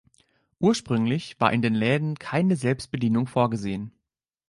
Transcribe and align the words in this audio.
Ursprünglich 0.59 1.39
war 1.39 1.53
in 1.53 1.61
den 1.61 1.75
Läden 1.75 2.15
keine 2.17 2.55
Selbstbedienung 2.55 3.27
vorgesehen. 3.27 3.91